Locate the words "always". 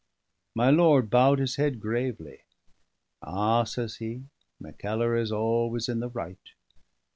5.31-5.87